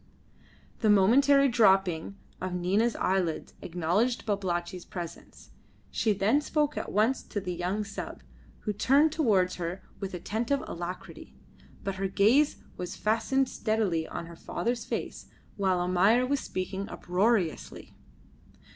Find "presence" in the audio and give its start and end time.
4.83-5.51